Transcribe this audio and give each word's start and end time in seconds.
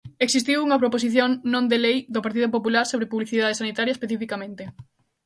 Existiu 0.25 0.57
unha 0.67 0.81
proposición 0.83 1.29
non 1.53 1.65
de 1.71 1.77
lei 1.85 1.97
do 2.13 2.23
Partido 2.25 2.47
Popular 2.55 2.85
sobre 2.87 3.11
publicidade 3.11 3.59
sanitaria 3.61 3.95
especificamente. 3.97 4.63